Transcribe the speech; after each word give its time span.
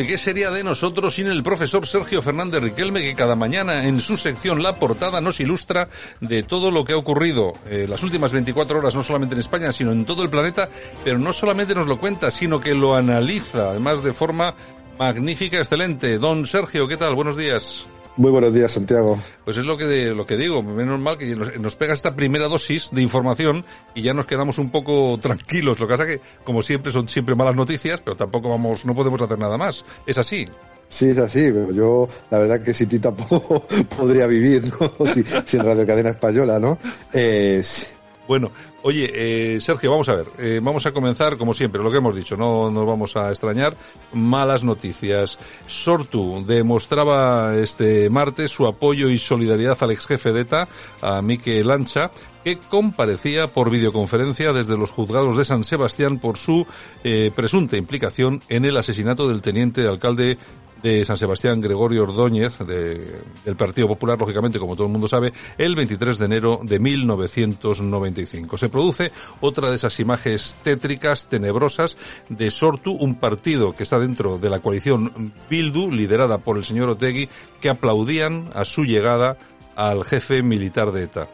¿Y 0.00 0.06
qué 0.06 0.18
sería 0.18 0.50
de 0.50 0.62
nosotros 0.62 1.14
sin 1.14 1.26
el 1.26 1.42
profesor 1.42 1.86
Sergio 1.86 2.20
Fernández 2.20 2.60
Riquelme 2.60 3.02
que 3.02 3.14
cada 3.14 3.34
mañana 3.34 3.86
en 3.86 3.98
su 3.98 4.16
sección 4.16 4.62
La 4.62 4.78
Portada 4.78 5.20
nos 5.20 5.40
ilustra 5.40 5.88
de 6.20 6.42
todo 6.42 6.70
lo 6.70 6.84
que 6.84 6.92
ha 6.92 6.96
ocurrido 6.96 7.52
eh, 7.68 7.86
las 7.88 8.02
últimas 8.02 8.32
24 8.32 8.78
horas, 8.78 8.94
no 8.94 9.02
solamente 9.02 9.34
en 9.34 9.40
España, 9.40 9.72
sino 9.72 9.92
en 9.92 10.04
todo 10.04 10.22
el 10.22 10.28
planeta, 10.28 10.68
pero 11.02 11.18
no 11.18 11.32
solamente 11.32 11.74
nos 11.74 11.86
lo 11.86 11.98
cuenta, 11.98 12.30
sino 12.30 12.60
que 12.60 12.74
lo 12.74 12.94
analiza, 12.94 13.70
además 13.70 14.02
de 14.02 14.12
forma 14.12 14.54
magnífica, 14.98 15.58
excelente. 15.58 16.18
Don 16.18 16.46
Sergio, 16.46 16.86
¿qué 16.88 16.96
tal? 16.96 17.14
Buenos 17.14 17.36
días. 17.36 17.86
Muy 18.16 18.30
buenos 18.30 18.54
días, 18.54 18.72
Santiago. 18.72 19.20
Pues 19.44 19.58
es 19.58 19.64
lo 19.64 19.76
que, 19.76 20.10
lo 20.10 20.24
que 20.24 20.36
digo, 20.36 20.62
menos 20.62 20.98
mal 20.98 21.18
que 21.18 21.36
nos, 21.36 21.58
nos, 21.58 21.76
pega 21.76 21.92
esta 21.92 22.16
primera 22.16 22.48
dosis 22.48 22.88
de 22.90 23.02
información 23.02 23.64
y 23.94 24.00
ya 24.02 24.14
nos 24.14 24.24
quedamos 24.24 24.56
un 24.58 24.70
poco 24.70 25.18
tranquilos. 25.20 25.78
Lo 25.78 25.86
que 25.86 25.92
pasa 25.92 26.06
que, 26.06 26.20
como 26.42 26.62
siempre, 26.62 26.92
son 26.92 27.08
siempre 27.08 27.34
malas 27.34 27.54
noticias, 27.54 28.00
pero 28.00 28.16
tampoco 28.16 28.48
vamos, 28.48 28.86
no 28.86 28.94
podemos 28.94 29.20
hacer 29.20 29.38
nada 29.38 29.58
más. 29.58 29.84
Es 30.06 30.16
así. 30.16 30.48
Sí, 30.88 31.10
es 31.10 31.18
así, 31.18 31.50
pero 31.52 31.72
yo, 31.72 32.08
la 32.30 32.38
verdad 32.38 32.62
que 32.62 32.72
si 32.72 32.86
ti 32.86 32.98
tampoco 32.98 33.62
podría 33.96 34.26
vivir, 34.26 34.62
¿no? 34.80 35.06
Si, 35.12 35.22
sin 35.44 35.62
Radio 35.62 35.86
Cadena 35.86 36.10
Española, 36.10 36.58
¿no? 36.58 36.78
Eh, 37.12 37.60
sí. 37.62 37.86
Bueno, 38.28 38.50
oye, 38.82 39.10
eh, 39.14 39.60
Sergio, 39.60 39.90
vamos 39.90 40.08
a 40.08 40.16
ver, 40.16 40.26
eh, 40.38 40.60
vamos 40.62 40.84
a 40.86 40.92
comenzar 40.92 41.36
como 41.36 41.54
siempre, 41.54 41.82
lo 41.82 41.90
que 41.90 41.98
hemos 41.98 42.14
dicho, 42.14 42.36
no 42.36 42.70
nos 42.70 42.86
vamos 42.86 43.16
a 43.16 43.30
extrañar. 43.30 43.76
Malas 44.12 44.64
noticias. 44.64 45.38
Sortu 45.66 46.44
demostraba 46.44 47.54
este 47.56 48.10
martes 48.10 48.50
su 48.50 48.66
apoyo 48.66 49.08
y 49.08 49.18
solidaridad 49.18 49.78
al 49.80 49.92
ex 49.92 50.06
jefe 50.06 50.32
de 50.32 50.40
ETA, 50.40 50.68
a 51.02 51.22
Mikel 51.22 51.68
Lancha, 51.68 52.10
que 52.46 52.58
comparecía 52.58 53.48
por 53.48 53.70
videoconferencia 53.70 54.52
desde 54.52 54.76
los 54.76 54.90
juzgados 54.90 55.36
de 55.36 55.44
San 55.44 55.64
Sebastián 55.64 56.18
por 56.20 56.38
su 56.38 56.64
eh, 57.02 57.32
presunta 57.34 57.76
implicación 57.76 58.40
en 58.48 58.64
el 58.64 58.76
asesinato 58.76 59.28
del 59.28 59.42
teniente 59.42 59.86
alcalde 59.86 60.38
de 60.86 61.04
San 61.04 61.18
Sebastián, 61.18 61.60
Gregorio 61.60 62.04
Ordóñez, 62.04 62.58
de, 62.58 63.20
del 63.44 63.56
Partido 63.56 63.88
Popular, 63.88 64.16
lógicamente, 64.20 64.60
como 64.60 64.76
todo 64.76 64.86
el 64.86 64.92
mundo 64.92 65.08
sabe, 65.08 65.32
el 65.58 65.74
23 65.74 66.16
de 66.16 66.24
enero 66.24 66.60
de 66.62 66.78
1995. 66.78 68.56
Se 68.56 68.68
produce 68.68 69.10
otra 69.40 69.68
de 69.68 69.76
esas 69.76 69.98
imágenes 69.98 70.54
tétricas, 70.62 71.26
tenebrosas, 71.26 71.96
de 72.28 72.52
Sortu, 72.52 72.92
un 72.92 73.16
partido 73.16 73.72
que 73.72 73.82
está 73.82 73.98
dentro 73.98 74.38
de 74.38 74.48
la 74.48 74.60
coalición 74.60 75.32
Bildu, 75.50 75.90
liderada 75.90 76.38
por 76.38 76.56
el 76.56 76.64
señor 76.64 76.88
Otegui, 76.88 77.28
que 77.60 77.68
aplaudían 77.68 78.50
a 78.54 78.64
su 78.64 78.84
llegada 78.84 79.38
al 79.74 80.04
jefe 80.04 80.44
militar 80.44 80.92
de 80.92 81.02
ETA. 81.02 81.28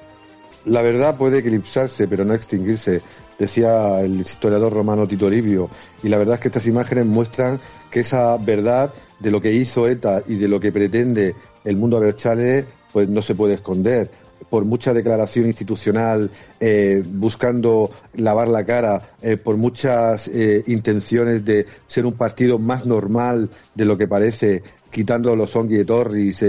La 0.65 0.81
verdad 0.81 1.19
puede 1.19 1.41
eclipsarse, 1.41 2.09
pero 2.09 2.25
no 2.25 2.33
extinguirse, 2.35 3.03
decía 3.43 4.01
el 4.01 4.21
historiador 4.21 4.73
romano 4.73 5.09
Tito 5.09 5.29
Livio. 5.29 5.69
Y 6.05 6.09
la 6.09 6.19
verdad 6.19 6.37
es 6.37 6.41
que 6.41 6.49
estas 6.49 6.69
imágenes 6.69 7.07
muestran 7.07 7.61
que 7.91 8.01
esa 8.01 8.37
verdad 8.37 8.95
de 9.19 9.31
lo 9.33 9.41
que 9.41 9.53
hizo 9.53 9.89
ETA 9.89 10.23
y 10.29 10.37
de 10.37 10.47
lo 10.47 10.61
que 10.61 10.71
pretende 10.71 11.35
el 11.65 11.77
mundo 11.77 11.97
Aberchale, 11.97 12.65
pues 12.93 13.09
no 13.09 13.21
se 13.21 13.35
puede 13.35 13.55
esconder 13.55 14.11
por 14.49 14.65
mucha 14.65 14.93
declaración 14.93 15.47
institucional, 15.47 16.31
eh, 16.61 17.03
buscando 17.05 17.91
lavar 18.15 18.49
la 18.49 18.65
cara, 18.65 19.15
eh, 19.23 19.37
por 19.37 19.57
muchas 19.57 20.29
eh, 20.29 20.63
intenciones 20.67 21.45
de 21.45 21.67
ser 21.87 22.07
un 22.07 22.13
partido 22.13 22.59
más 22.59 22.85
normal 22.85 23.51
de 23.75 23.85
lo 23.85 23.97
que 23.97 24.09
parece, 24.09 24.63
quitando 24.91 25.35
los 25.37 25.57
Ongui 25.57 25.79
de 25.79 25.85
Torris, 25.87 26.45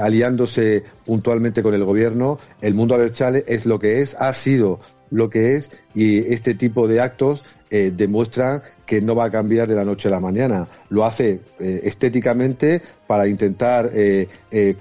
aliándose 0.00 0.84
puntualmente 1.04 1.60
con 1.60 1.74
el 1.74 1.84
gobierno, 1.84 2.38
el 2.60 2.74
mundo 2.74 2.94
Aberchale 2.94 3.44
es 3.48 3.66
lo 3.66 3.80
que 3.80 4.00
es, 4.00 4.14
ha 4.14 4.32
sido 4.32 4.78
lo 5.10 5.28
que 5.28 5.56
es, 5.56 5.82
y 5.94 6.18
este 6.32 6.54
tipo 6.54 6.88
de 6.88 7.00
actos 7.00 7.44
eh, 7.70 7.92
demuestra 7.94 8.62
que 8.84 9.00
no 9.00 9.14
va 9.14 9.26
a 9.26 9.30
cambiar 9.30 9.68
de 9.68 9.76
la 9.76 9.84
noche 9.84 10.08
a 10.08 10.10
la 10.10 10.20
mañana. 10.20 10.68
Lo 10.88 11.04
hace 11.04 11.40
eh, 11.60 11.80
estéticamente 11.84 12.82
para 13.06 13.28
intentar 13.28 13.90
eh, 13.92 14.28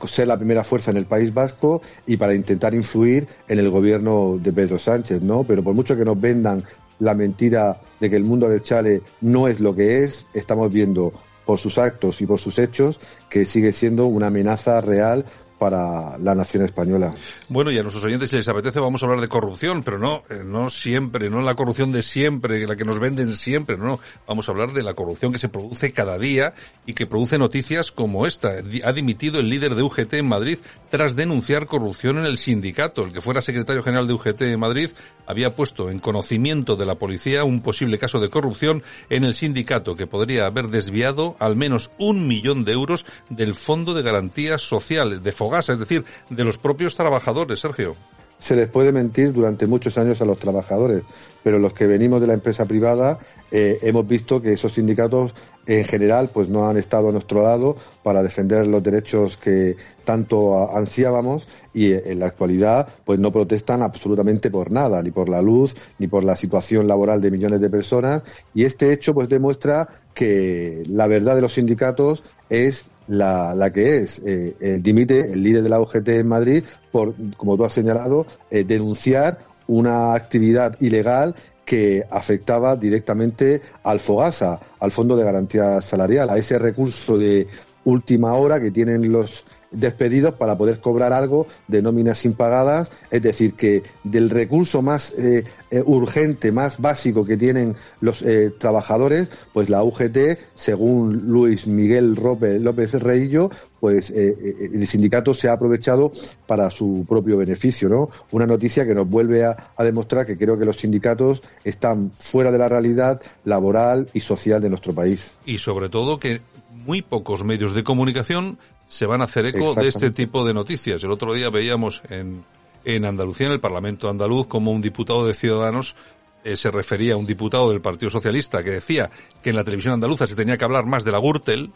ser 0.06 0.28
la 0.28 0.38
primera 0.38 0.64
fuerza 0.64 0.90
en 0.92 0.98
el 0.98 1.06
País 1.06 1.34
Vasco 1.34 1.82
y 2.08 2.18
para 2.18 2.34
intentar 2.34 2.74
influir 2.74 3.28
en 3.48 3.60
el 3.60 3.70
gobierno 3.70 4.40
de 4.42 4.54
Pedro 4.54 4.80
Sánchez, 4.80 5.22
¿no? 5.22 5.44
Pero 5.44 5.64
por 5.64 5.74
mucho 5.76 5.96
que 5.96 6.06
nos 6.06 6.20
vendan 6.20 6.64
la 7.00 7.14
mentira 7.16 7.80
de 8.00 8.10
que 8.10 8.16
el 8.16 8.24
mundo 8.24 8.50
del 8.50 8.62
chale 8.62 9.02
no 9.22 9.48
es 9.48 9.60
lo 9.60 9.76
que 9.76 10.04
es, 10.04 10.28
estamos 10.34 10.72
viendo 10.72 11.14
por 11.46 11.58
sus 11.58 11.80
actos 11.80 12.22
y 12.22 12.28
por 12.28 12.40
sus 12.40 12.60
hechos 12.60 13.00
que 13.28 13.44
sigue 13.44 13.72
siendo 13.72 14.06
una 14.06 14.28
amenaza 14.28 14.82
real 14.82 15.26
para 15.60 16.18
la 16.18 16.34
nación 16.34 16.64
española. 16.64 17.14
Bueno, 17.50 17.70
y 17.72 17.78
a 17.78 17.84
nuestros 17.84 18.04
oyentes, 18.06 18.30
si 18.30 18.38
les 18.38 18.48
apetece, 18.48 18.80
vamos 18.80 19.04
a 19.04 19.06
hablar 19.06 19.22
de 19.22 19.28
corrupción, 19.28 19.84
pero 19.84 20.00
no, 20.00 20.24
eh, 20.30 20.42
no 20.44 20.70
siempre, 20.70 21.30
no 21.30 21.42
la 21.42 21.56
corrupción 21.56 21.92
de 21.92 22.02
siempre, 22.02 22.66
la 22.66 22.76
que 22.76 22.86
nos 22.86 23.00
venden 23.00 23.32
siempre, 23.34 23.78
no, 23.78 24.00
vamos 24.26 24.48
a 24.48 24.52
hablar 24.54 24.74
de 24.74 24.82
la 24.82 24.94
corrupción 24.94 25.34
que 25.34 25.40
se 25.40 25.50
produce 25.50 25.92
cada 25.92 26.18
día 26.18 26.54
y 26.86 26.94
que 26.94 27.06
produce 27.06 27.38
noticias 27.38 27.92
como 27.92 28.26
esta. 28.26 28.56
Ha 28.84 28.94
dimitido 28.94 29.40
el 29.40 29.50
líder 29.50 29.76
de 29.76 29.84
UGT 29.84 30.14
en 30.14 30.28
Madrid 30.28 30.60
tras 30.90 31.16
denunciar 31.16 31.68
corrupción 31.68 32.18
en 32.18 32.26
el 32.26 32.38
sindicato. 32.38 33.04
El 33.04 33.14
que 33.14 33.22
fuera 33.22 33.42
secretario 33.42 33.84
general 33.84 34.08
de 34.08 34.14
UGT 34.14 34.42
en 34.44 34.60
Madrid 34.60 34.92
había 35.28 35.52
puesto 35.52 35.90
en 35.90 36.00
conocimiento 36.00 36.76
de 36.76 36.86
la 36.86 36.96
policía 36.96 37.44
un 37.44 37.62
posible 37.62 38.00
caso 38.00 38.20
de 38.20 38.30
corrupción 38.30 38.82
en 39.10 39.24
el 39.24 39.34
sindicato 39.34 39.96
que 39.96 40.08
podría 40.08 40.48
haber 40.48 40.70
desviado 40.70 41.36
al 41.40 41.56
menos 41.56 41.92
un 41.98 42.28
millón 42.28 42.66
de 42.66 42.72
euros 42.72 43.06
del 43.30 43.56
Fondo 43.56 43.94
de 43.94 44.02
Garantías 44.02 44.62
Sociales, 44.62 45.22
de 45.22 45.32
Fogasa, 45.50 45.74
es 45.74 45.80
decir, 45.80 46.06
de 46.30 46.44
los 46.44 46.60
propios 46.60 46.96
trabajadores, 46.96 47.60
Sergio. 47.60 47.96
Se 48.38 48.56
les 48.56 48.68
puede 48.68 48.92
mentir 48.92 49.34
durante 49.34 49.66
muchos 49.66 49.98
años 49.98 50.22
a 50.22 50.26
los 50.26 50.38
trabajadores, 50.38 51.02
pero 51.44 51.58
los 51.58 51.74
que 51.74 51.88
venimos 51.88 52.22
de 52.22 52.28
la 52.28 52.34
empresa 52.34 52.68
privada 52.68 53.18
eh, 53.50 53.80
hemos 53.82 54.08
visto 54.08 54.44
que 54.44 54.54
esos 54.54 54.74
sindicatos 54.74 55.34
en 55.66 55.84
general 55.84 56.30
pues 56.34 56.50
no 56.50 56.68
han 56.68 56.78
estado 56.78 57.10
a 57.10 57.12
nuestro 57.12 57.44
lado 57.44 57.76
para 58.04 58.24
defender 58.24 58.68
los 58.68 58.82
derechos 58.82 59.38
que 59.38 59.76
tanto 60.04 60.76
ansiábamos 60.76 61.48
y 61.74 61.92
eh, 61.92 62.04
en 62.06 62.20
la 62.20 62.28
actualidad 62.28 62.88
pues 63.06 63.20
no 63.20 63.32
protestan 63.32 63.82
absolutamente 63.82 64.50
por 64.50 64.72
nada, 64.72 65.02
ni 65.04 65.12
por 65.12 65.30
la 65.30 65.42
luz, 65.42 65.76
ni 66.00 66.08
por 66.08 66.24
la 66.24 66.36
situación 66.36 66.88
laboral 66.88 67.22
de 67.22 67.32
millones 67.32 67.62
de 67.62 67.70
personas 67.70 68.24
y 68.54 68.64
este 68.64 68.92
hecho 68.92 69.14
pues 69.14 69.30
demuestra 69.30 69.88
que 70.14 70.84
la 70.88 71.08
verdad 71.08 71.36
de 71.36 71.42
los 71.42 71.54
sindicatos 71.54 72.24
es 72.50 72.86
la, 73.10 73.56
la 73.56 73.72
que 73.72 73.98
es. 73.98 74.20
Eh, 74.26 74.56
eh, 74.60 74.80
dimite 74.82 75.34
el 75.34 75.44
líder 75.44 75.64
de 75.64 75.70
la 75.70 75.82
UGT 75.82 76.08
en 76.10 76.28
Madrid 76.28 76.64
por, 76.92 77.16
como 77.36 77.58
tú 77.58 77.66
has 77.66 77.74
señalado, 77.74 78.26
eh, 78.50 78.64
denunciar 78.64 79.40
una 79.68 80.14
actividad 80.14 80.76
ilegal 80.80 81.36
que 81.70 82.04
afectaba 82.10 82.76
directamente 82.76 83.62
al 83.84 84.00
FOGASA, 84.00 84.60
al 84.80 84.92
Fondo 84.92 85.16
de 85.16 85.24
Garantía 85.24 85.80
Salarial, 85.82 86.28
a 86.32 86.38
ese 86.40 86.58
recurso 86.58 87.16
de 87.16 87.46
última 87.84 88.34
hora 88.34 88.60
que 88.60 88.72
tienen 88.72 89.12
los 89.12 89.46
despedidos 89.72 90.34
para 90.34 90.58
poder 90.58 90.80
cobrar 90.80 91.14
algo 91.14 91.48
de 91.68 91.82
nóminas 91.82 92.26
impagadas, 92.26 92.92
es 93.12 93.22
decir, 93.22 93.54
que 93.54 93.84
del 94.04 94.30
recurso 94.30 94.82
más 94.82 95.12
eh, 95.18 95.44
eh, 95.72 95.84
urgente, 95.86 96.52
más 96.52 96.80
básico 96.80 97.26
que 97.26 97.38
tienen 97.38 97.76
los 98.02 98.22
eh, 98.22 98.52
trabajadores, 98.58 99.30
pues 99.54 99.70
la 99.70 99.84
UGT, 99.84 100.40
según 100.54 101.28
Luis 101.28 101.68
Miguel 101.68 102.14
López, 102.14 102.62
López 102.62 102.94
Reillo, 102.94 103.50
pues 103.80 104.10
el 104.10 104.86
sindicato 104.88 105.34
se 105.34 105.48
ha 105.48 105.54
aprovechado 105.54 106.12
para 106.46 106.70
su 106.70 107.06
propio 107.08 107.38
beneficio, 107.38 107.88
¿no? 107.88 108.10
Una 108.32 108.46
noticia 108.46 108.86
que 108.86 108.94
nos 108.94 109.08
vuelve 109.08 109.46
a, 109.46 109.72
a 109.74 109.84
demostrar 109.86 110.26
que 110.26 110.38
creo 110.38 110.60
que 110.60 110.66
los 110.66 110.76
sindicatos 110.78 111.42
están 111.64 112.12
fuera 112.20 112.52
de 112.52 112.58
la 112.58 112.68
realidad 112.68 113.22
laboral 113.46 114.10
y 114.14 114.20
social 114.20 114.62
de 114.62 114.70
nuestro 114.70 114.94
país. 114.94 115.32
Y 115.46 115.60
sobre 115.60 115.88
todo 115.88 116.20
que 116.20 116.42
muy 116.86 117.02
pocos 117.02 117.44
medios 117.44 117.74
de 117.74 117.84
comunicación 117.84 118.58
se 118.88 119.06
van 119.06 119.22
a 119.22 119.26
hacer 119.26 119.46
eco 119.46 119.74
de 119.76 119.88
este 119.88 120.12
tipo 120.12 120.46
de 120.46 120.54
noticias. 120.54 121.04
El 121.04 121.12
otro 121.12 121.34
día 121.34 121.50
veíamos 121.50 122.02
en, 122.10 122.44
en 122.84 123.06
Andalucía, 123.06 123.48
en 123.48 123.54
el 123.54 123.60
Parlamento 123.60 124.10
andaluz, 124.10 124.48
como 124.48 124.72
un 124.72 124.82
diputado 124.82 125.26
de 125.26 125.34
Ciudadanos 125.34 125.96
eh, 126.44 126.56
se 126.56 126.72
refería 126.72 127.14
a 127.14 127.18
un 127.18 127.26
diputado 127.26 127.70
del 127.70 127.82
Partido 127.82 128.10
Socialista 128.10 128.64
que 128.64 128.72
decía 128.72 129.10
que 129.44 129.50
en 129.50 129.58
la 129.58 129.64
televisión 129.64 129.94
andaluza 129.94 130.26
se 130.26 130.36
tenía 130.36 130.58
que 130.58 130.64
hablar 130.64 130.86
más 130.86 131.04
de 131.04 131.12
la 131.12 131.20
Gürtel 131.20 131.72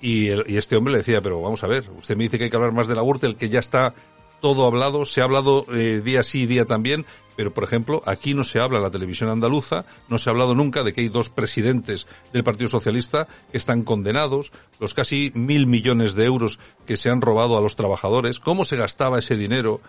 y, 0.00 0.28
y 0.50 0.56
este 0.56 0.76
hombre 0.76 0.92
le 0.92 0.98
decía, 0.98 1.20
pero 1.20 1.40
vamos 1.42 1.62
a 1.62 1.66
ver, 1.66 1.90
usted 1.90 2.16
me 2.16 2.24
dice 2.24 2.38
que 2.38 2.44
hay 2.44 2.50
que 2.50 2.56
hablar 2.56 2.72
más 2.72 2.88
de 2.88 2.94
la 2.94 3.02
Gürtel, 3.02 3.36
que 3.36 3.50
ya 3.50 3.60
está 3.60 3.94
todo 4.40 4.66
hablado, 4.66 5.04
se 5.04 5.20
ha 5.20 5.24
hablado 5.24 5.64
eh, 5.72 6.00
día 6.04 6.22
sí 6.22 6.42
y 6.42 6.46
día 6.46 6.64
también, 6.64 7.06
pero 7.36 7.54
por 7.54 7.64
ejemplo, 7.64 8.02
aquí 8.06 8.34
no 8.34 8.44
se 8.44 8.60
habla 8.60 8.78
en 8.78 8.84
la 8.84 8.90
televisión 8.90 9.30
andaluza, 9.30 9.84
no 10.08 10.18
se 10.18 10.28
ha 10.28 10.32
hablado 10.32 10.54
nunca 10.54 10.82
de 10.82 10.92
que 10.92 11.02
hay 11.02 11.08
dos 11.08 11.30
presidentes 11.30 12.06
del 12.32 12.44
Partido 12.44 12.68
Socialista 12.68 13.28
que 13.50 13.58
están 13.58 13.82
condenados, 13.82 14.52
los 14.78 14.94
casi 14.94 15.32
mil 15.34 15.66
millones 15.66 16.14
de 16.14 16.24
euros 16.24 16.58
que 16.86 16.96
se 16.96 17.10
han 17.10 17.20
robado 17.20 17.56
a 17.56 17.60
los 17.60 17.76
trabajadores, 17.76 18.40
cómo 18.40 18.64
se 18.64 18.76
gastaba 18.76 19.18
ese 19.18 19.36
dinero 19.36 19.80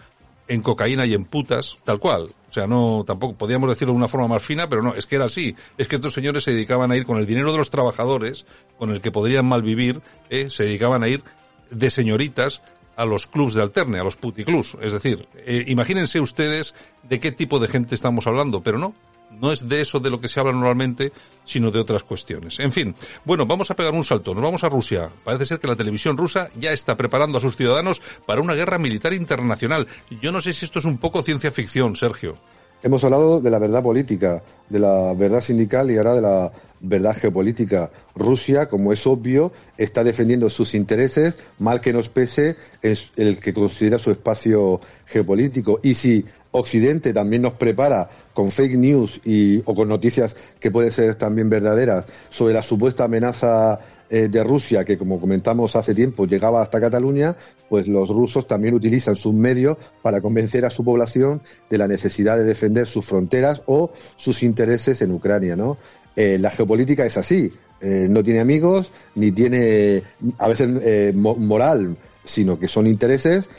en 0.48 0.62
cocaína 0.62 1.06
y 1.06 1.14
en 1.14 1.26
putas, 1.26 1.78
tal 1.84 2.00
cual. 2.00 2.30
O 2.50 2.54
sea, 2.54 2.68
no, 2.68 3.04
tampoco 3.06 3.36
podíamos 3.36 3.70
decirlo 3.70 3.94
de 3.94 3.98
una 3.98 4.08
forma 4.08 4.28
más 4.28 4.44
fina, 4.44 4.68
pero 4.68 4.82
no, 4.82 4.94
es 4.94 5.06
que 5.06 5.16
era 5.16 5.26
así. 5.26 5.56
Es 5.78 5.88
que 5.88 5.96
estos 5.96 6.14
señores 6.14 6.44
se 6.44 6.52
dedicaban 6.52 6.92
a 6.92 6.98
ir 6.98 7.06
con 7.06 7.18
el 7.18 7.26
dinero 7.26 7.52
de 7.54 7.58
los 7.58 7.70
trabajadores, 7.70 8.46
con 8.78 8.92
el 8.92 9.00
que 9.00 9.12
podrían 9.12 9.46
malvivir, 9.46 10.02
eh, 10.30 10.50
se 10.50 10.64
dedicaban 10.64 11.04
a 11.04 11.08
ir 11.08 11.24
de 11.70 11.90
señoritas 11.90 12.62
a 12.96 13.06
los 13.06 13.28
clubs 13.28 13.54
de 13.54 13.62
alterne, 13.62 14.00
a 14.00 14.04
los 14.04 14.16
puticlubs. 14.16 14.78
Es 14.82 14.94
decir, 14.94 15.28
eh, 15.36 15.66
imagínense 15.68 16.20
ustedes 16.20 16.74
de 17.04 17.20
qué 17.20 17.32
tipo 17.32 17.60
de 17.60 17.68
gente 17.68 17.96
estamos 17.96 18.28
hablando, 18.28 18.62
pero 18.62 18.78
no, 18.78 18.94
no 19.40 19.52
es 19.52 19.68
de 19.68 19.82
eso 19.82 20.00
de 20.00 20.10
lo 20.10 20.20
que 20.20 20.28
se 20.28 20.40
habla 20.40 20.52
normalmente, 20.52 21.12
sino 21.46 21.72
de 21.72 21.80
otras 21.80 22.04
cuestiones. 22.04 22.60
En 22.60 22.72
fin, 22.72 22.96
bueno, 23.26 23.46
vamos 23.46 23.72
a 23.72 23.76
pegar 23.76 23.94
un 23.94 24.04
salto, 24.04 24.34
nos 24.34 24.44
vamos 24.44 24.64
a 24.64 24.70
Rusia. 24.70 25.10
Parece 25.24 25.46
ser 25.46 25.60
que 25.60 25.68
la 25.68 25.76
televisión 25.76 26.18
rusa 26.18 26.50
ya 26.58 26.72
está 26.72 26.96
preparando 26.96 27.38
a 27.38 27.42
sus 27.42 27.56
ciudadanos 27.56 28.02
para 28.26 28.42
una 28.42 28.54
guerra 28.54 28.78
militar 28.78 29.14
internacional. 29.14 29.88
Yo 30.22 30.32
no 30.32 30.42
sé 30.42 30.54
si 30.54 30.66
esto 30.66 30.80
es 30.80 30.86
un 30.86 30.98
poco 30.98 31.24
ciencia 31.24 31.52
ficción, 31.52 31.96
Sergio. 31.96 32.36
Hemos 32.84 33.04
hablado 33.04 33.42
de 33.42 33.52
la 33.52 33.60
verdad 33.60 33.84
política, 33.84 34.42
de 34.68 34.80
la 34.80 35.14
verdad 35.14 35.42
sindical 35.42 35.92
y 35.92 35.98
ahora 35.98 36.16
de 36.16 36.22
la 36.22 36.52
verdad 36.80 37.16
geopolítica. 37.16 37.92
Rusia, 38.16 38.68
como 38.68 38.92
es 38.92 39.06
obvio, 39.06 39.52
está 39.78 40.04
defendiendo 40.04 40.50
sus 40.50 40.74
intereses, 40.74 41.38
mal 41.60 41.80
que 41.80 41.94
nos 41.94 42.10
pese, 42.10 42.56
es 42.82 43.12
el 43.18 43.38
que 43.38 43.54
considera 43.54 44.00
su 44.00 44.10
espacio 44.10 44.82
geopolítico. 45.06 45.80
Y 45.84 45.94
si 45.94 46.26
Occidente 46.50 47.14
también 47.14 47.44
nos 47.44 47.54
prepara 47.54 48.10
con 48.34 48.50
fake 48.50 48.78
news 48.78 49.22
y, 49.24 49.62
o 49.66 49.76
con 49.76 49.88
noticias 49.88 50.36
que 50.60 50.72
pueden 50.72 50.92
ser 50.92 51.14
también 51.16 51.50
verdaderas 51.50 52.06
sobre 52.32 52.56
la 52.56 52.64
supuesta 52.64 53.04
amenaza 53.04 53.80
eh, 54.14 54.28
de 54.28 54.44
Rusia, 54.44 54.84
que 54.84 54.98
como 54.98 55.22
comentamos 55.22 55.74
hace 55.78 55.96
tiempo 55.96 56.26
llegaba 56.26 56.62
hasta 56.62 56.82
Cataluña, 56.82 57.38
pues 57.70 57.88
los 57.88 58.10
rusos 58.10 58.46
también 58.46 58.74
utilizan 58.74 59.16
sus 59.16 59.34
medios 59.34 59.78
para 60.02 60.20
convencer 60.20 60.66
a 60.66 60.70
su 60.70 60.84
población 60.84 61.42
de 61.70 61.78
la 61.78 61.88
necesidad 61.88 62.36
de 62.36 62.44
defender 62.44 62.88
sus 62.88 63.06
fronteras 63.06 63.62
o 63.68 63.90
sus 64.18 64.44
intereses 64.44 65.02
en 65.02 65.14
Ucrania, 65.14 65.56
¿no? 65.56 65.78
Eh, 66.18 66.38
la 66.38 66.52
geopolítica 66.52 67.06
es 67.06 67.16
así, 67.16 67.54
eh, 67.80 68.08
no 68.10 68.22
tiene 68.22 68.42
amigos, 68.42 68.92
ni 69.16 69.32
tiene 69.32 70.04
a 70.40 70.50
veces 70.50 71.16
moral, 71.16 71.96
sino 72.26 72.60
que 72.60 72.68
son 72.68 72.88
intereses, 72.88 73.50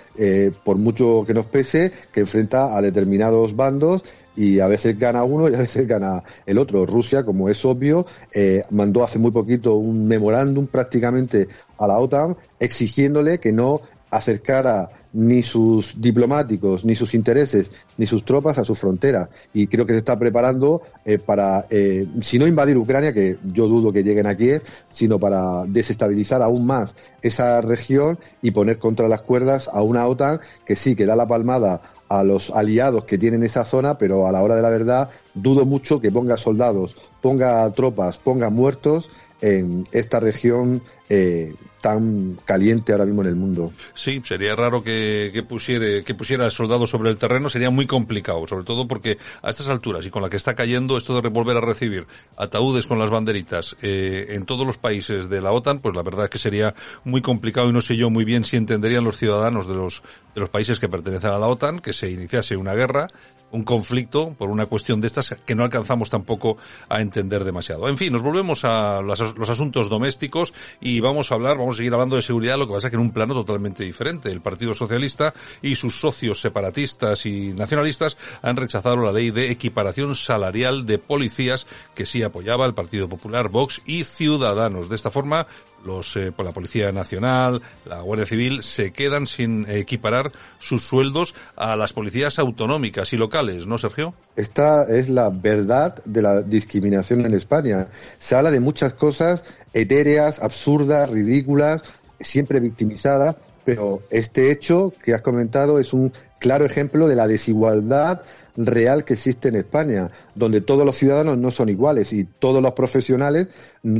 por 0.64 0.76
mucho 0.76 1.24
que 1.26 1.32
nos 1.32 1.46
pese, 1.46 1.92
que 2.12 2.20
enfrenta 2.20 2.76
a 2.76 2.82
determinados 2.82 3.56
bandos 3.56 4.02
y 4.36 4.60
a 4.60 4.66
veces 4.66 4.98
gana 4.98 5.24
uno 5.24 5.48
y 5.48 5.54
a 5.54 5.58
veces 5.58 5.86
gana 5.86 6.22
el 6.46 6.58
otro. 6.58 6.86
Rusia, 6.86 7.24
como 7.24 7.48
es 7.48 7.64
obvio, 7.64 8.06
eh, 8.32 8.62
mandó 8.70 9.04
hace 9.04 9.18
muy 9.18 9.30
poquito 9.30 9.74
un 9.74 10.06
memorándum 10.06 10.66
prácticamente 10.66 11.48
a 11.78 11.86
la 11.86 11.98
OTAN 11.98 12.36
exigiéndole 12.58 13.40
que 13.40 13.52
no 13.52 13.80
acercara 14.12 14.90
ni 15.14 15.42
sus 15.42 16.00
diplomáticos, 16.00 16.84
ni 16.84 16.94
sus 16.94 17.14
intereses, 17.14 17.72
ni 17.96 18.06
sus 18.06 18.24
tropas 18.24 18.58
a 18.58 18.64
su 18.64 18.74
frontera. 18.74 19.28
Y 19.52 19.66
creo 19.66 19.84
que 19.86 19.94
se 19.94 19.98
está 19.98 20.18
preparando 20.18 20.82
eh, 21.04 21.18
para, 21.18 21.66
eh, 21.70 22.06
si 22.20 22.38
no 22.38 22.46
invadir 22.46 22.76
Ucrania, 22.76 23.12
que 23.12 23.38
yo 23.42 23.68
dudo 23.68 23.92
que 23.92 24.04
lleguen 24.04 24.26
a 24.26 24.36
Kiev, 24.36 24.62
sino 24.90 25.18
para 25.18 25.64
desestabilizar 25.66 26.42
aún 26.42 26.66
más 26.66 26.94
esa 27.22 27.60
región 27.62 28.18
y 28.42 28.50
poner 28.50 28.78
contra 28.78 29.08
las 29.08 29.22
cuerdas 29.22 29.68
a 29.72 29.82
una 29.82 30.06
OTAN 30.06 30.40
que 30.64 30.76
sí, 30.76 30.94
que 30.94 31.06
da 31.06 31.16
la 31.16 31.26
palmada 31.26 31.80
a 32.08 32.22
los 32.22 32.50
aliados 32.50 33.04
que 33.04 33.16
tienen 33.16 33.42
esa 33.42 33.64
zona, 33.64 33.96
pero 33.96 34.26
a 34.26 34.32
la 34.32 34.42
hora 34.42 34.56
de 34.56 34.62
la 34.62 34.70
verdad 34.70 35.10
dudo 35.34 35.64
mucho 35.64 36.00
que 36.00 36.10
ponga 36.10 36.36
soldados, 36.36 36.94
ponga 37.22 37.68
tropas, 37.70 38.18
ponga 38.18 38.50
muertos 38.50 39.10
en 39.40 39.84
esta 39.92 40.20
región 40.20 40.82
eh, 41.08 41.54
tan 41.82 42.38
caliente 42.44 42.92
ahora 42.92 43.04
mismo 43.04 43.20
en 43.22 43.28
el 43.28 43.34
mundo. 43.36 43.72
Sí, 43.92 44.22
sería 44.24 44.54
raro 44.56 44.82
que, 44.82 45.30
que, 45.34 45.42
pusiera, 45.42 46.02
que 46.02 46.14
pusiera 46.14 46.48
soldados 46.48 46.88
sobre 46.88 47.10
el 47.10 47.18
terreno, 47.18 47.50
sería 47.50 47.70
muy 47.70 47.86
complicado, 47.86 48.46
sobre 48.46 48.64
todo 48.64 48.88
porque 48.88 49.18
a 49.42 49.50
estas 49.50 49.66
alturas 49.66 50.06
y 50.06 50.10
con 50.10 50.22
la 50.22 50.30
que 50.30 50.36
está 50.36 50.54
cayendo 50.54 50.96
esto 50.96 51.20
de 51.20 51.28
volver 51.28 51.56
a 51.56 51.60
recibir 51.60 52.06
ataúdes 52.36 52.86
con 52.86 52.98
las 52.98 53.10
banderitas 53.10 53.76
eh, 53.82 54.28
en 54.30 54.46
todos 54.46 54.66
los 54.66 54.78
países 54.78 55.28
de 55.28 55.42
la 55.42 55.50
OTAN, 55.50 55.80
pues 55.80 55.94
la 55.94 56.02
verdad 56.02 56.24
es 56.24 56.30
que 56.30 56.38
sería 56.38 56.72
muy 57.04 57.20
complicado 57.20 57.68
y 57.68 57.72
no 57.72 57.80
sé 57.80 57.96
yo 57.96 58.08
muy 58.08 58.24
bien 58.24 58.44
si 58.44 58.56
entenderían 58.56 59.04
los 59.04 59.16
ciudadanos 59.16 59.66
de 59.66 59.74
los, 59.74 60.02
de 60.34 60.40
los 60.40 60.50
países 60.50 60.78
que 60.78 60.88
pertenecen 60.88 61.30
a 61.30 61.38
la 61.38 61.48
OTAN 61.48 61.80
que 61.80 61.92
se 61.92 62.08
iniciase 62.08 62.56
una 62.56 62.74
guerra 62.74 63.08
un 63.52 63.64
conflicto 63.64 64.34
por 64.36 64.50
una 64.50 64.66
cuestión 64.66 65.00
de 65.00 65.06
estas 65.06 65.34
que 65.44 65.54
no 65.54 65.62
alcanzamos 65.62 66.10
tampoco 66.10 66.56
a 66.88 67.00
entender 67.00 67.44
demasiado. 67.44 67.88
En 67.88 67.96
fin, 67.96 68.12
nos 68.12 68.22
volvemos 68.22 68.64
a 68.64 69.00
los, 69.02 69.20
asuntos 69.20 69.88
domésticos 69.88 70.52
y 70.80 71.00
vamos 71.00 71.30
a 71.30 71.34
hablar, 71.36 71.58
vamos 71.58 71.71
seguir 71.74 71.92
hablando 71.92 72.16
de 72.16 72.22
seguridad, 72.22 72.58
lo 72.58 72.66
que 72.66 72.74
pasa 72.74 72.90
que 72.90 72.96
en 72.96 73.02
un 73.02 73.12
plano 73.12 73.34
totalmente 73.34 73.84
diferente. 73.84 74.30
El 74.30 74.40
Partido 74.40 74.74
Socialista 74.74 75.34
y 75.60 75.76
sus 75.76 76.00
socios 76.00 76.40
separatistas 76.40 77.26
y 77.26 77.52
nacionalistas 77.52 78.16
han 78.42 78.56
rechazado 78.56 78.96
la 78.96 79.12
ley 79.12 79.30
de 79.30 79.50
equiparación 79.50 80.14
salarial 80.16 80.86
de 80.86 80.98
policías 80.98 81.66
que 81.94 82.06
sí 82.06 82.22
apoyaba 82.22 82.66
el 82.66 82.74
Partido 82.74 83.08
Popular, 83.08 83.48
Vox 83.48 83.82
y 83.84 84.04
Ciudadanos. 84.04 84.88
De 84.88 84.96
esta 84.96 85.10
forma, 85.10 85.46
los, 85.84 86.16
eh, 86.16 86.32
la 86.36 86.52
Policía 86.52 86.92
Nacional, 86.92 87.62
la 87.84 88.00
Guardia 88.00 88.26
Civil, 88.26 88.62
se 88.62 88.92
quedan 88.92 89.26
sin 89.26 89.68
equiparar 89.68 90.32
sus 90.58 90.82
sueldos 90.82 91.34
a 91.56 91.76
las 91.76 91.92
policías 91.92 92.38
autonómicas 92.38 93.12
y 93.12 93.16
locales, 93.16 93.66
¿no, 93.66 93.78
Sergio? 93.78 94.14
Esta 94.36 94.84
es 94.84 95.08
la 95.08 95.30
verdad 95.30 96.02
de 96.04 96.22
la 96.22 96.42
discriminación 96.42 97.24
en 97.26 97.34
España. 97.34 97.88
Se 98.18 98.34
habla 98.34 98.50
de 98.50 98.60
muchas 98.60 98.94
cosas 98.94 99.44
etéreas, 99.72 100.40
absurdas, 100.42 101.10
ridículas, 101.10 101.82
siempre 102.20 102.60
victimizadas, 102.60 103.36
pero 103.64 104.02
este 104.10 104.50
hecho 104.50 104.92
que 105.02 105.14
has 105.14 105.22
comentado 105.22 105.78
es 105.78 105.92
un 105.92 106.12
claro 106.42 106.66
ejemplo 106.66 107.06
de 107.06 107.14
la 107.14 107.28
desigualdad 107.28 108.22
real 108.56 109.04
que 109.04 109.14
existe 109.14 109.48
en 109.48 109.54
España, 109.54 110.10
donde 110.34 110.60
todos 110.60 110.84
los 110.84 110.96
ciudadanos 110.96 111.38
no 111.38 111.52
son 111.52 111.68
iguales 111.68 112.12
y 112.12 112.24
todos 112.24 112.60
los 112.60 112.72
profesionales 112.72 113.48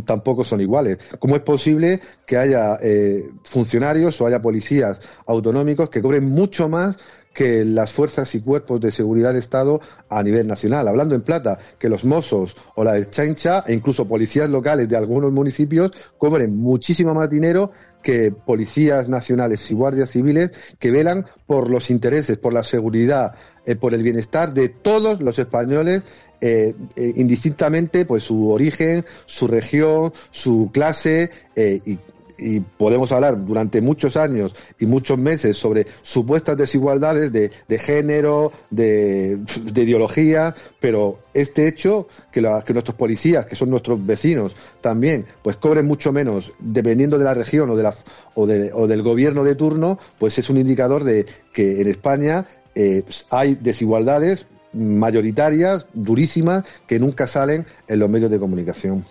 tampoco 0.04 0.44
son 0.44 0.60
iguales. 0.60 0.98
¿Cómo 1.20 1.36
es 1.36 1.42
posible 1.42 2.00
que 2.26 2.36
haya 2.36 2.76
eh, 2.82 3.30
funcionarios 3.44 4.20
o 4.20 4.26
haya 4.26 4.42
policías 4.42 5.00
autonómicos 5.26 5.88
que 5.88 6.02
cobren 6.02 6.24
mucho 6.24 6.68
más 6.68 6.96
que 7.32 7.64
las 7.64 7.92
fuerzas 7.92 8.34
y 8.34 8.40
cuerpos 8.40 8.80
de 8.80 8.92
seguridad 8.92 9.32
de 9.32 9.38
Estado 9.38 9.80
a 10.08 10.22
nivel 10.22 10.46
nacional. 10.46 10.88
Hablando 10.88 11.14
en 11.14 11.22
plata, 11.22 11.58
que 11.78 11.88
los 11.88 12.04
mozos 12.04 12.56
o 12.74 12.84
la 12.84 13.08
chancha 13.10 13.64
e 13.66 13.72
incluso 13.72 14.06
policías 14.06 14.50
locales 14.50 14.88
de 14.88 14.96
algunos 14.96 15.32
municipios 15.32 15.90
cobren 16.18 16.56
muchísimo 16.56 17.14
más 17.14 17.30
dinero 17.30 17.72
que 18.02 18.32
policías 18.32 19.08
nacionales 19.08 19.70
y 19.70 19.74
guardias 19.74 20.10
civiles 20.10 20.50
que 20.78 20.90
velan 20.90 21.26
por 21.46 21.70
los 21.70 21.90
intereses, 21.90 22.36
por 22.36 22.52
la 22.52 22.64
seguridad, 22.64 23.34
eh, 23.64 23.76
por 23.76 23.94
el 23.94 24.02
bienestar 24.02 24.52
de 24.52 24.68
todos 24.68 25.22
los 25.22 25.38
españoles 25.38 26.02
eh, 26.40 26.74
eh, 26.96 27.12
indistintamente 27.16 28.04
pues 28.04 28.24
su 28.24 28.50
origen, 28.50 29.04
su 29.26 29.46
región, 29.46 30.12
su 30.32 30.70
clase 30.72 31.30
y 31.54 31.98
y 32.42 32.60
podemos 32.60 33.12
hablar 33.12 33.44
durante 33.44 33.80
muchos 33.80 34.16
años 34.16 34.54
y 34.78 34.86
muchos 34.86 35.18
meses 35.18 35.56
sobre 35.56 35.86
supuestas 36.02 36.56
desigualdades 36.56 37.32
de, 37.32 37.78
género, 37.78 38.52
de, 38.70 39.38
ideología, 39.74 40.54
pero 40.80 41.20
este 41.34 41.68
hecho, 41.68 42.08
que, 42.30 42.40
nuestros 42.40 42.96
policías, 42.96 43.46
que 43.46 43.56
son 43.56 43.70
nuestros 43.70 44.04
vecinos 44.04 44.56
también, 44.80 45.26
pues 45.42 45.56
cobren 45.56 45.86
mucho 45.86 46.12
menos 46.12 46.52
dependiendo 46.58 47.18
de 47.18 47.24
la 47.24 47.34
región 47.34 47.70
o, 47.70 47.76
de 47.76 47.82
la, 47.82 47.94
o 48.34 48.46
del 48.46 49.02
gobierno 49.02 49.44
de 49.44 49.54
turno, 49.54 49.98
pues 50.18 50.38
es 50.38 50.50
un 50.50 50.58
indicador 50.58 51.04
de 51.04 51.26
que 51.52 51.80
en 51.80 51.88
España 51.88 52.46
eh, 52.74 53.04
hay 53.30 53.54
desigualdades 53.54 54.46
mayoritarias, 54.72 55.86
durísimas, 55.92 56.64
que 56.86 56.98
nunca 56.98 57.26
salen 57.26 57.66
en 57.88 57.98
los 57.98 58.08
medios 58.08 58.30
de 58.30 58.38
comunicación. 58.38 59.04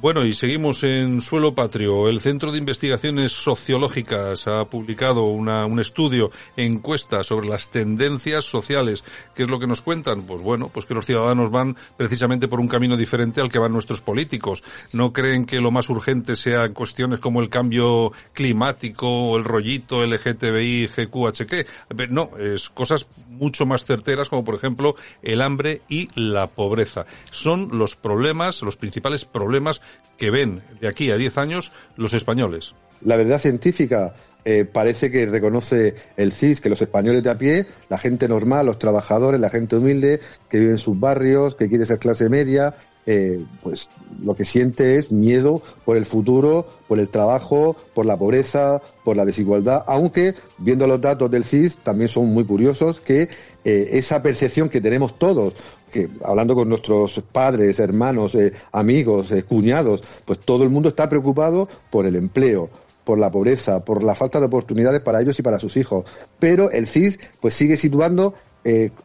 Bueno, 0.00 0.24
y 0.24 0.34
seguimos 0.34 0.82
en 0.82 1.20
suelo 1.20 1.54
patrio. 1.54 2.08
El 2.08 2.20
Centro 2.20 2.50
de 2.50 2.58
Investigaciones 2.58 3.30
Sociológicas 3.32 4.48
ha 4.48 4.64
publicado 4.64 5.24
una, 5.24 5.64
un 5.66 5.78
estudio, 5.78 6.32
encuesta 6.56 7.22
sobre 7.22 7.46
las 7.46 7.70
tendencias 7.70 8.44
sociales. 8.44 9.04
¿Qué 9.34 9.44
es 9.44 9.48
lo 9.48 9.60
que 9.60 9.68
nos 9.68 9.80
cuentan? 9.80 10.22
Pues 10.22 10.42
bueno, 10.42 10.70
pues 10.70 10.86
que 10.86 10.94
los 10.94 11.06
ciudadanos 11.06 11.50
van 11.50 11.76
precisamente 11.96 12.48
por 12.48 12.58
un 12.58 12.66
camino 12.66 12.96
diferente 12.96 13.40
al 13.40 13.50
que 13.50 13.60
van 13.60 13.72
nuestros 13.72 14.00
políticos. 14.00 14.64
No 14.92 15.12
creen 15.12 15.44
que 15.44 15.60
lo 15.60 15.70
más 15.70 15.88
urgente 15.88 16.34
sean 16.34 16.72
cuestiones 16.72 17.20
como 17.20 17.40
el 17.40 17.48
cambio 17.48 18.12
climático 18.32 19.08
o 19.08 19.36
el 19.36 19.44
rollito 19.44 20.04
LGTBI, 20.04 20.88
GQHQ. 20.88 22.10
No, 22.10 22.30
es 22.38 22.70
cosas 22.70 23.06
mucho 23.28 23.66
más 23.66 23.84
certeras 23.84 24.28
como 24.28 24.44
por 24.44 24.54
ejemplo 24.54 24.94
el 25.22 25.42
hambre 25.42 25.82
y 25.88 26.08
la 26.14 26.48
pobreza. 26.48 27.06
Son 27.30 27.68
los 27.72 27.96
problemas, 27.96 28.62
los 28.62 28.76
principales 28.76 29.24
problemas 29.24 29.81
que 30.16 30.30
ven 30.30 30.62
de 30.80 30.88
aquí 30.88 31.10
a 31.10 31.16
10 31.16 31.38
años 31.38 31.72
los 31.96 32.12
españoles. 32.12 32.74
La 33.00 33.16
verdad 33.16 33.38
científica 33.38 34.14
eh, 34.44 34.64
parece 34.64 35.10
que 35.10 35.26
reconoce 35.26 35.94
el 36.16 36.32
CIS 36.32 36.60
que 36.60 36.68
los 36.68 36.82
españoles 36.82 37.22
de 37.22 37.30
a 37.30 37.38
pie, 37.38 37.66
la 37.88 37.98
gente 37.98 38.28
normal, 38.28 38.66
los 38.66 38.78
trabajadores, 38.78 39.40
la 39.40 39.50
gente 39.50 39.76
humilde, 39.76 40.20
que 40.48 40.58
vive 40.58 40.72
en 40.72 40.78
sus 40.78 40.98
barrios, 40.98 41.54
que 41.54 41.68
quiere 41.68 41.86
ser 41.86 41.98
clase 41.98 42.28
media, 42.28 42.74
eh, 43.04 43.44
pues 43.62 43.88
lo 44.22 44.36
que 44.36 44.44
siente 44.44 44.96
es 44.96 45.10
miedo 45.10 45.60
por 45.84 45.96
el 45.96 46.06
futuro, 46.06 46.66
por 46.86 47.00
el 47.00 47.08
trabajo, 47.08 47.76
por 47.94 48.06
la 48.06 48.16
pobreza, 48.16 48.80
por 49.04 49.16
la 49.16 49.24
desigualdad, 49.24 49.82
aunque 49.88 50.34
viendo 50.58 50.86
los 50.86 51.00
datos 51.00 51.30
del 51.30 51.42
CIS 51.42 51.78
también 51.78 52.08
son 52.08 52.26
muy 52.26 52.44
curiosos 52.44 53.00
que 53.00 53.28
eh, 53.64 53.90
esa 53.92 54.20
percepción 54.22 54.68
que 54.68 54.80
tenemos 54.80 55.18
todos, 55.18 55.54
que 55.90 56.08
hablando 56.24 56.56
con 56.56 56.68
nuestros 56.68 57.22
padres, 57.30 57.78
hermanos, 57.78 58.34
eh, 58.34 58.52
amigos, 58.72 59.30
eh, 59.30 59.44
cuñados, 59.44 60.02
pues 60.24 60.40
todo 60.40 60.64
el 60.64 60.70
mundo 60.70 60.88
está 60.88 61.08
preocupado 61.08 61.68
por 61.88 62.04
el 62.06 62.16
empleo, 62.16 62.70
por 63.04 63.18
la 63.18 63.30
pobreza, 63.30 63.84
por 63.84 64.02
la 64.02 64.16
falta 64.16 64.40
de 64.40 64.46
oportunidades 64.46 65.00
para 65.00 65.20
ellos 65.20 65.38
y 65.38 65.42
para 65.42 65.60
sus 65.60 65.76
hijos. 65.76 66.04
Pero 66.40 66.72
el 66.72 66.88
CIS 66.88 67.20
pues 67.40 67.54
sigue 67.54 67.76
situando 67.76 68.34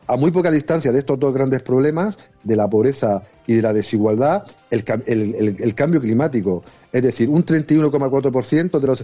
a 0.06 0.18
muy 0.18 0.30
poca 0.30 0.52
distancia 0.52 0.92
de 0.92 1.00
estos 1.00 1.18
dos 1.18 1.34
grandes 1.34 1.64
problemas, 1.64 2.16
de 2.44 2.56
la 2.56 2.70
pobreza 2.70 3.24
y 3.48 3.56
de 3.56 3.64
la 3.64 3.74
desigualdad, 3.74 4.44
el, 4.70 4.84
el 5.08 5.74
cambio 5.74 6.00
climático. 6.00 6.64
Es 6.92 7.02
decir, 7.02 7.28
un 7.28 7.44
31,4% 7.44 8.80
de 8.80 8.88
los 8.88 9.04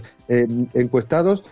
encuestados 0.74 1.42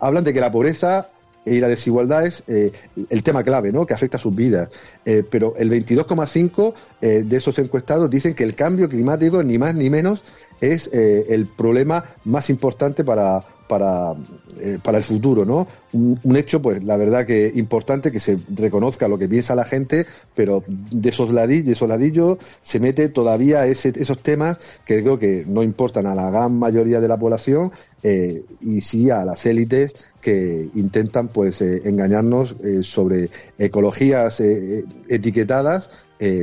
hablan 0.00 0.24
de 0.24 0.32
que 0.32 0.40
la 0.40 0.50
pobreza 0.50 1.08
y 1.50 1.60
la 1.60 1.68
desigualdad 1.68 2.26
es 2.26 2.44
eh, 2.46 2.72
el 3.10 3.22
tema 3.22 3.42
clave, 3.42 3.72
¿no? 3.72 3.86
Que 3.86 3.94
afecta 3.94 4.16
a 4.16 4.20
sus 4.20 4.34
vidas. 4.34 4.68
Eh, 5.04 5.22
pero 5.28 5.54
el 5.56 5.70
22,5 5.70 6.74
eh, 7.00 7.22
de 7.26 7.36
esos 7.36 7.58
encuestados 7.58 8.08
dicen 8.10 8.34
que 8.34 8.44
el 8.44 8.54
cambio 8.54 8.88
climático, 8.88 9.42
ni 9.42 9.58
más 9.58 9.74
ni 9.74 9.90
menos, 9.90 10.22
es 10.60 10.90
el 10.92 11.46
problema 11.46 12.04
más 12.24 12.50
importante 12.50 13.04
para, 13.04 13.44
para, 13.68 14.14
para 14.82 14.98
el 14.98 15.04
futuro, 15.04 15.44
¿no? 15.44 15.66
Un, 15.92 16.36
hecho, 16.36 16.60
pues, 16.60 16.82
la 16.84 16.96
verdad 16.96 17.26
que 17.26 17.52
importante 17.54 18.10
que 18.10 18.20
se 18.20 18.38
reconozca 18.54 19.08
lo 19.08 19.18
que 19.18 19.28
piensa 19.28 19.54
la 19.54 19.64
gente, 19.64 20.06
pero 20.34 20.64
de 20.66 21.08
esos 21.08 21.32
ladillos, 21.32 21.66
de 21.66 21.72
esos 21.72 21.88
ladillos 21.88 22.38
se 22.62 22.80
mete 22.80 23.08
todavía 23.08 23.66
esos 23.66 24.18
temas 24.18 24.58
que 24.84 25.02
creo 25.02 25.18
que 25.18 25.44
no 25.46 25.62
importan 25.62 26.06
a 26.06 26.14
la 26.14 26.30
gran 26.30 26.58
mayoría 26.58 27.00
de 27.00 27.08
la 27.08 27.18
población 27.18 27.72
y 28.02 28.80
sí 28.80 29.10
a 29.10 29.24
las 29.24 29.44
élites 29.46 29.94
que 30.20 30.68
intentan 30.74 31.28
pues 31.28 31.60
eh, 31.62 31.82
engañarnos 31.84 32.56
eh, 32.62 32.82
sobre 32.82 33.30
ecologías 33.58 34.40
eh, 34.40 34.84
etiquetadas 35.08 35.90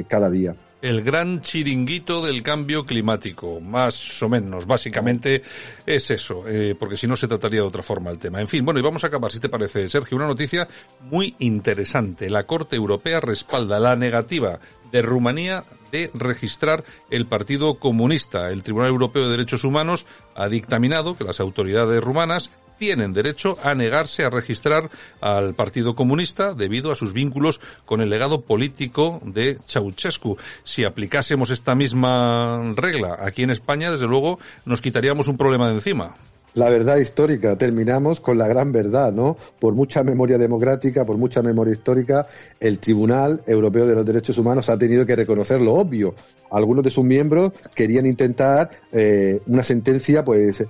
cada 0.08 0.29
día 0.29 0.55
el 0.86 1.01
gran 1.01 1.42
chiringuito 1.42 2.22
del 2.22 2.44
cambio 2.44 2.86
climático, 2.86 3.60
más 3.60 4.22
o 4.22 4.30
menos, 4.30 4.68
básicamente 4.68 5.42
es 5.84 6.12
eso, 6.12 6.44
porque 6.77 6.96
si 6.96 7.08
no 7.08 7.15
se 7.15 7.27
trataría 7.27 7.62
de 7.62 7.68
otra 7.68 7.82
forma 7.82 8.12
el 8.12 8.20
tema. 8.20 8.39
En 8.39 8.48
fin, 8.48 8.63
bueno, 8.63 8.80
y 8.80 8.84
vamos 8.84 9.04
a 9.04 9.08
acabar, 9.08 9.32
si 9.32 9.39
te 9.39 9.50
parece, 9.50 9.89
Sergio, 9.89 10.15
una 10.15 10.27
noticia 10.27 10.68
muy 11.01 11.36
interesante. 11.39 12.30
La 12.30 12.46
Corte 12.46 12.75
Europea 12.75 13.20
respalda 13.20 13.80
la 13.80 13.96
negativa 13.96 14.60
de 14.92 15.01
Rumanía 15.01 15.63
de 15.92 16.12
registrar 16.13 16.84
el 17.10 17.25
Partido 17.25 17.80
Comunista. 17.80 18.51
El 18.51 18.62
Tribunal 18.62 18.89
Europeo 18.89 19.24
de 19.24 19.32
Derechos 19.32 19.63
Humanos 19.63 20.06
ha 20.36 20.48
dictaminado 20.50 21.18
que 21.18 21.24
las 21.24 21.39
autoridades 21.39 22.04
rumanas 22.04 22.51
tienen 22.77 23.13
derecho 23.13 23.58
a 23.63 23.74
negarse 23.74 24.24
a 24.24 24.29
registrar 24.29 24.89
al 25.22 25.53
Partido 25.53 25.96
Comunista 25.96 26.53
debido 26.53 26.91
a 26.91 26.96
sus 26.96 27.13
vínculos 27.13 27.62
con 27.86 28.01
el 28.01 28.10
legado 28.10 28.41
político 28.41 29.22
de 29.24 29.60
Ceausescu. 29.67 30.38
Si 30.63 30.84
aplicásemos 30.84 31.50
esta 31.50 31.75
misma 31.75 32.74
regla 32.75 33.17
aquí 33.20 33.44
en 33.44 33.51
España, 33.51 33.91
desde 33.91 34.08
luego 34.08 34.39
nos 34.65 34.82
quitaríamos 34.82 35.27
un 35.27 35.38
problema 35.38 35.67
de 35.67 35.75
encima 35.75 36.15
la 36.55 36.69
verdad 36.69 36.97
histórica, 36.97 37.57
terminamos 37.57 38.19
con 38.21 38.38
la 38.38 38.47
gran 38.47 38.71
verdad, 38.71 39.12
¿no? 39.12 39.38
Por 39.59 39.75
mucha 39.75 40.03
memoria 40.03 40.38
democrática, 40.38 41.05
por 41.05 41.17
mucha 41.17 41.41
memoria 41.41 41.74
histórica, 41.74 42.27
el 42.59 42.79
Tribunal 42.79 43.41
Europeo 43.45 43.85
de 43.85 43.95
los 43.95 44.05
Derechos 44.05 44.38
Humanos 44.38 44.69
ha 44.69 44.77
tenido 44.77 45.05
que 45.05 45.15
reconocer 45.15 45.59
lo 45.59 45.74
obvio. 45.74 46.15
Algunos 46.50 46.85
de 46.85 46.91
sus 46.91 47.03
miembros 47.03 47.51
querían 47.74 48.05
intentar 48.05 48.69
eh, 48.93 49.41
una 49.47 49.63
sentencia, 49.63 50.24
pues, 50.24 50.63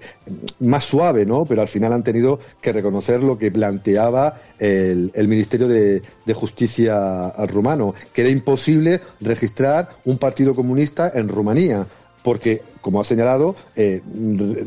más 0.60 0.84
suave, 0.84 1.26
¿no? 1.26 1.46
Pero 1.46 1.62
al 1.62 1.68
final 1.68 1.94
han 1.94 2.04
tenido 2.04 2.40
que 2.60 2.74
reconocer 2.74 3.24
lo 3.24 3.38
que 3.38 3.52
planteaba 3.52 4.40
el, 4.58 5.12
Ministerio 5.28 5.68
de, 5.68 6.02
de 6.26 6.34
Justicia 6.34 7.30
rumano, 7.48 7.94
que 8.12 8.22
era 8.22 8.32
imposible 8.32 9.02
registrar 9.22 9.90
un 10.06 10.18
partido 10.18 10.56
comunista 10.56 11.12
en 11.14 11.28
Rumanía 11.28 11.86
porque, 12.26 12.64
como 12.86 13.02
ha 13.02 13.04
señalado, 13.04 13.56
eh, 13.76 14.00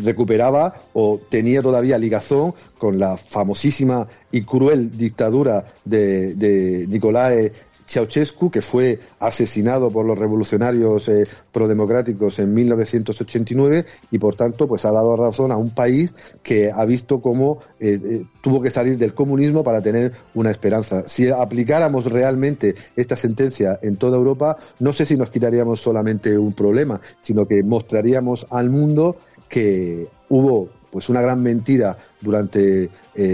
recuperaba 0.03 0.75
o 0.93 1.21
tenía 1.31 1.63
todavía 1.63 1.97
ligazón 1.99 2.53
con 2.77 2.99
la 2.99 3.17
famosísima 3.17 4.09
y 4.33 4.43
cruel 4.43 4.99
dictadura 4.99 5.65
de, 5.85 6.35
de 6.35 6.89
Nicolae 6.89 7.53
Ceausescu, 7.89 8.51
que 8.51 8.61
fue 8.61 9.01
asesinado 9.19 9.91
por 9.91 10.05
los 10.05 10.19
revolucionarios 10.19 11.09
eh, 11.09 11.27
prodemocráticos 11.51 12.39
en 12.39 12.53
1989 12.53 13.87
y 14.11 14.19
por 14.19 14.35
tanto 14.35 14.69
pues 14.69 14.85
ha 14.85 14.93
dado 14.93 15.17
razón 15.17 15.53
a 15.53 15.57
un 15.57 15.71
país 15.71 16.15
que 16.43 16.71
ha 16.71 16.85
visto 16.85 17.21
cómo 17.23 17.59
eh, 17.81 17.99
eh, 18.03 18.25
tuvo 18.43 18.61
que 18.61 18.71
salir 18.71 18.99
del 18.99 19.15
comunismo 19.15 19.65
para 19.65 19.81
tener 19.81 20.13
una 20.35 20.51
esperanza. 20.51 21.09
Si 21.09 21.31
aplicáramos 21.31 22.05
realmente 22.05 22.75
esta 22.95 23.17
sentencia 23.17 23.79
en 23.83 23.97
toda 23.97 24.19
Europa, 24.19 24.59
no 24.81 24.93
sé 24.93 25.07
si 25.07 25.17
nos 25.17 25.31
quitaríamos 25.31 25.81
solamente 25.81 26.37
un 26.37 26.53
problema, 26.53 27.01
sino 27.23 27.47
que 27.49 27.63
mostraríamos 27.63 28.47
al 28.51 28.69
mundo 28.69 29.17
que 29.49 30.09
hubo 30.29 30.69
pues 30.91 31.09
una 31.09 31.23
gran 31.23 31.43
mentira 31.43 31.97
durante 32.21 32.91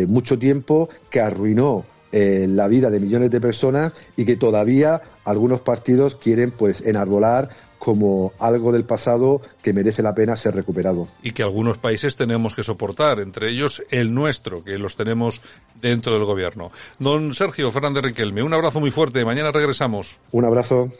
mucho 0.09 0.39
tiempo 0.39 0.89
que 1.09 1.21
arruinó 1.21 1.85
eh, 2.17 2.47
la 2.49 2.69
vida 2.69 2.91
de 2.91 3.01
millones 3.01 3.29
de 3.33 3.41
personas 3.41 3.93
y 4.17 4.25
que 4.25 4.37
todavía 4.37 5.03
algunos 5.25 5.63
partidos 5.63 6.15
quieren 6.15 6.53
pues 6.53 6.81
enarbolar 6.81 7.49
como 7.81 8.33
algo 8.39 8.71
del 8.71 8.85
pasado 8.85 9.43
que 9.61 9.73
merece 9.73 10.01
la 10.01 10.15
pena 10.15 10.37
ser 10.37 10.55
recuperado. 10.55 11.09
Y 11.25 11.33
que 11.33 11.43
algunos 11.43 11.79
países 11.79 12.15
tenemos 12.15 12.55
que 12.55 12.63
soportar, 12.63 13.19
entre 13.19 13.51
ellos 13.51 13.83
el 13.91 14.15
nuestro, 14.15 14.63
que 14.63 14.79
los 14.79 14.95
tenemos 14.95 15.43
dentro 15.83 16.15
del 16.15 16.25
gobierno. 16.25 16.71
Don 17.01 17.35
Sergio 17.35 17.73
Fernández 17.73 18.05
Riquelme, 18.05 18.45
un 18.45 18.55
abrazo 18.55 18.79
muy 18.79 18.93
fuerte. 18.93 19.25
Mañana 19.25 19.51
regresamos. 19.51 20.21
Un 20.31 20.45
abrazo. 20.45 20.93